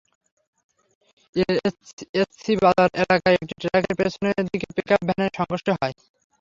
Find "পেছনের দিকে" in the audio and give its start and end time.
3.99-4.67